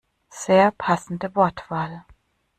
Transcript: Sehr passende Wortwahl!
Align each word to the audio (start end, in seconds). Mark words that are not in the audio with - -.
Sehr 0.31 0.71
passende 0.71 1.29
Wortwahl! 1.35 2.03